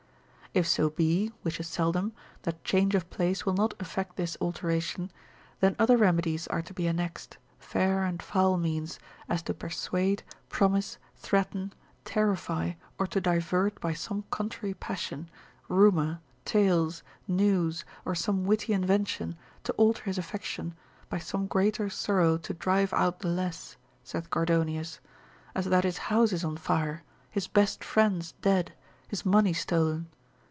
[0.53, 2.11] If so be (which is seldom)
[2.41, 5.09] that change of place will not effect this alteration,
[5.61, 10.97] then other remedies are to be annexed, fair and foul means, as to persuade, promise,
[11.15, 11.71] threaten,
[12.03, 15.29] terrify, or to divert by some contrary passion,
[15.69, 20.75] rumour, tales, news, or some witty invention to alter his affection,
[21.07, 24.99] by some greater sorrow to drive out the less, saith Gordonius,
[25.55, 28.73] as that his house is on fire, his best friends dead,
[29.07, 30.09] his money stolen.